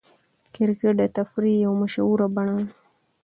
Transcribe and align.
کرکټ 0.53 0.93
د 0.99 1.01
تفریح 1.17 1.57
یوه 1.65 1.79
مشهوره 1.81 2.27
بڼه 2.35 2.53
ده. 2.59 2.65